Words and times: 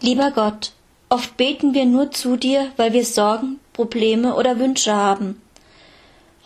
Lieber 0.00 0.30
Gott, 0.30 0.72
oft 1.08 1.36
beten 1.36 1.74
wir 1.74 1.84
nur 1.84 2.12
zu 2.12 2.36
dir, 2.36 2.70
weil 2.76 2.92
wir 2.92 3.04
Sorgen, 3.04 3.58
Probleme 3.72 4.36
oder 4.36 4.58
Wünsche 4.58 4.94
haben. 4.94 5.42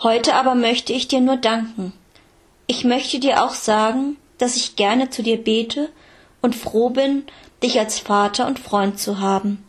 Heute 0.02 0.34
aber 0.34 0.54
möchte 0.54 0.92
ich 0.94 1.06
dir 1.06 1.20
nur 1.20 1.36
danken. 1.36 1.92
Ich 2.66 2.84
möchte 2.84 3.20
dir 3.20 3.44
auch 3.44 3.54
sagen, 3.54 4.16
dass 4.38 4.56
ich 4.56 4.76
gerne 4.76 5.10
zu 5.10 5.22
dir 5.22 5.36
bete 5.36 5.90
und 6.40 6.56
froh 6.56 6.90
bin, 6.90 7.24
dich 7.62 7.78
als 7.78 7.98
Vater 7.98 8.46
und 8.46 8.58
Freund 8.58 8.98
zu 8.98 9.20
haben. 9.20 9.62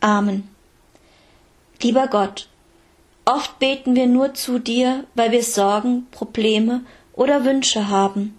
Amen. 0.00 0.48
Lieber 1.80 2.08
Gott, 2.08 2.48
oft 3.24 3.58
beten 3.60 3.94
wir 3.94 4.06
nur 4.06 4.34
zu 4.34 4.58
dir, 4.58 5.04
weil 5.14 5.30
wir 5.30 5.44
Sorgen, 5.44 6.08
Probleme 6.10 6.82
oder 7.12 7.44
Wünsche 7.44 7.88
haben. 7.88 8.34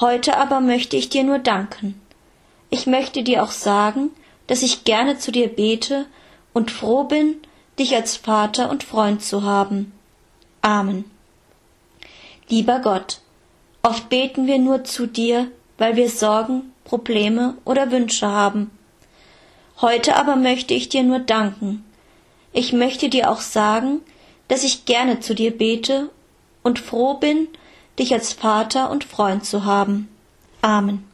Heute 0.00 0.38
aber 0.38 0.60
möchte 0.60 0.96
ich 0.96 1.10
dir 1.10 1.22
nur 1.22 1.38
danken. 1.38 2.00
Ich 2.70 2.86
möchte 2.86 3.22
dir 3.22 3.42
auch 3.42 3.50
sagen, 3.50 4.10
dass 4.46 4.62
ich 4.62 4.84
gerne 4.84 5.18
zu 5.18 5.32
dir 5.32 5.48
bete 5.48 6.06
und 6.52 6.70
froh 6.70 7.04
bin, 7.04 7.36
dich 7.78 7.94
als 7.94 8.16
Vater 8.16 8.70
und 8.70 8.84
Freund 8.84 9.22
zu 9.22 9.42
haben. 9.42 9.92
Amen. 10.62 11.04
Lieber 12.48 12.80
Gott, 12.80 13.20
oft 13.82 14.08
beten 14.08 14.46
wir 14.46 14.58
nur 14.58 14.84
zu 14.84 15.06
dir, 15.06 15.50
weil 15.78 15.96
wir 15.96 16.10
Sorgen, 16.10 16.72
Probleme 16.84 17.54
oder 17.64 17.90
Wünsche 17.90 18.26
haben. 18.26 18.70
Heute 19.80 20.16
aber 20.16 20.36
möchte 20.36 20.74
ich 20.74 20.88
dir 20.88 21.02
nur 21.02 21.20
danken. 21.20 21.84
Ich 22.52 22.72
möchte 22.72 23.08
dir 23.08 23.30
auch 23.30 23.40
sagen, 23.40 24.00
dass 24.48 24.64
ich 24.64 24.84
gerne 24.84 25.20
zu 25.20 25.34
dir 25.34 25.56
bete 25.56 26.10
und 26.62 26.78
froh 26.78 27.14
bin, 27.14 27.48
dich 27.98 28.12
als 28.12 28.32
Vater 28.32 28.90
und 28.90 29.04
Freund 29.04 29.44
zu 29.44 29.64
haben. 29.64 30.08
Amen. 30.60 31.09